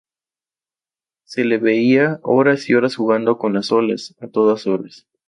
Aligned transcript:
Se 1.25 1.45
le 1.45 1.59
veía 1.59 2.19
horas 2.23 2.67
y 2.71 2.73
horas 2.73 2.95
jugando 2.95 3.37
con 3.37 3.53
las 3.53 3.71
olas, 3.71 4.15
a 4.19 4.29
todas 4.29 4.65
horas. 4.65 5.05